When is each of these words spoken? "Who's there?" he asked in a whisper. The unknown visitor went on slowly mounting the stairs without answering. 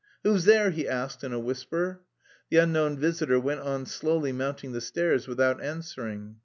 "Who's 0.23 0.45
there?" 0.45 0.71
he 0.71 0.87
asked 0.87 1.23
in 1.23 1.31
a 1.31 1.37
whisper. 1.37 2.01
The 2.49 2.57
unknown 2.57 2.97
visitor 2.97 3.39
went 3.39 3.59
on 3.61 3.85
slowly 3.85 4.31
mounting 4.31 4.71
the 4.71 4.81
stairs 4.81 5.27
without 5.27 5.61
answering. 5.61 6.37